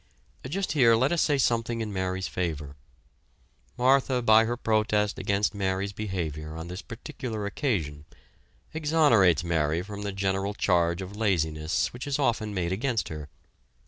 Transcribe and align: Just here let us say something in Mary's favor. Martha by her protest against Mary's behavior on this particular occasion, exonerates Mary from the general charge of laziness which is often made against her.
Just 0.49 0.71
here 0.71 0.95
let 0.95 1.11
us 1.11 1.21
say 1.21 1.37
something 1.37 1.79
in 1.79 1.93
Mary's 1.93 2.27
favor. 2.27 2.75
Martha 3.77 4.23
by 4.23 4.45
her 4.45 4.57
protest 4.57 5.19
against 5.19 5.53
Mary's 5.53 5.93
behavior 5.93 6.55
on 6.57 6.69
this 6.69 6.81
particular 6.81 7.45
occasion, 7.45 8.05
exonerates 8.73 9.43
Mary 9.43 9.83
from 9.83 10.01
the 10.01 10.11
general 10.11 10.55
charge 10.55 11.03
of 11.03 11.15
laziness 11.15 11.93
which 11.93 12.07
is 12.07 12.17
often 12.17 12.51
made 12.51 12.71
against 12.71 13.09
her. 13.09 13.29